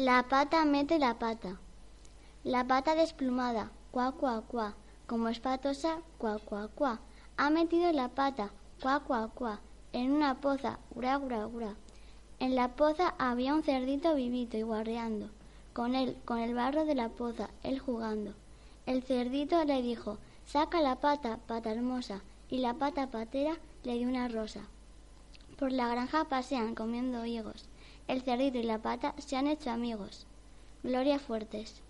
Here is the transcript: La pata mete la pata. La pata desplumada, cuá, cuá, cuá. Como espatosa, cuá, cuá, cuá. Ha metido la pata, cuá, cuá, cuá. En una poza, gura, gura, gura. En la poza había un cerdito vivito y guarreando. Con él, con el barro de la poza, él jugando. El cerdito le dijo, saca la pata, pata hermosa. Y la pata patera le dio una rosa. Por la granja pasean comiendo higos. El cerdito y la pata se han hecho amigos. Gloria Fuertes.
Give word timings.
La 0.00 0.22
pata 0.22 0.64
mete 0.64 0.98
la 0.98 1.18
pata. 1.18 1.58
La 2.42 2.66
pata 2.66 2.94
desplumada, 2.94 3.70
cuá, 3.90 4.12
cuá, 4.12 4.40
cuá. 4.40 4.74
Como 5.06 5.28
espatosa, 5.28 5.98
cuá, 6.16 6.38
cuá, 6.38 6.68
cuá. 6.68 7.00
Ha 7.36 7.50
metido 7.50 7.92
la 7.92 8.08
pata, 8.08 8.50
cuá, 8.80 9.00
cuá, 9.00 9.28
cuá. 9.28 9.60
En 9.92 10.10
una 10.10 10.40
poza, 10.40 10.78
gura, 10.94 11.16
gura, 11.16 11.44
gura. 11.44 11.74
En 12.38 12.54
la 12.54 12.68
poza 12.76 13.14
había 13.18 13.52
un 13.52 13.62
cerdito 13.62 14.14
vivito 14.14 14.56
y 14.56 14.62
guarreando. 14.62 15.28
Con 15.74 15.94
él, 15.94 16.16
con 16.24 16.38
el 16.38 16.54
barro 16.54 16.86
de 16.86 16.94
la 16.94 17.10
poza, 17.10 17.50
él 17.62 17.78
jugando. 17.78 18.32
El 18.86 19.02
cerdito 19.02 19.62
le 19.66 19.82
dijo, 19.82 20.16
saca 20.46 20.80
la 20.80 20.96
pata, 20.96 21.40
pata 21.46 21.72
hermosa. 21.72 22.22
Y 22.48 22.60
la 22.60 22.72
pata 22.72 23.10
patera 23.10 23.58
le 23.84 23.98
dio 23.98 24.08
una 24.08 24.28
rosa. 24.28 24.62
Por 25.58 25.72
la 25.72 25.88
granja 25.88 26.24
pasean 26.24 26.74
comiendo 26.74 27.26
higos. 27.26 27.68
El 28.10 28.22
cerdito 28.22 28.58
y 28.58 28.64
la 28.64 28.78
pata 28.78 29.14
se 29.18 29.36
han 29.36 29.46
hecho 29.46 29.70
amigos. 29.70 30.26
Gloria 30.82 31.20
Fuertes. 31.20 31.80